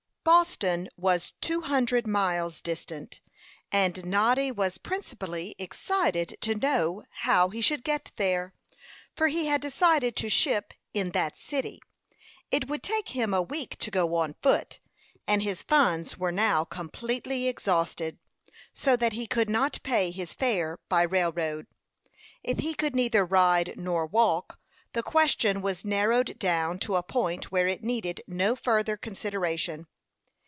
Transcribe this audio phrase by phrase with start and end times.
[0.23, 3.19] Boston was two hundred miles distant,
[3.71, 8.53] and Noddy was principally excited to know how he should get there,
[9.15, 11.81] for he had decided to ship in that city.
[12.51, 14.79] It would take him a week to go on foot,
[15.25, 18.19] and his funds were now completely exhausted,
[18.75, 21.65] so that he could not pay his fare by railroad.
[22.43, 24.59] If he could neither ride nor walk,
[24.93, 29.87] the question was narrowed down to a point where it needed no further consideration.